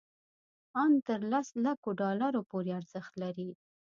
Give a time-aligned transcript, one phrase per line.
[0.81, 3.49] ان تر لس لکو ډالرو پورې ارزښت لري.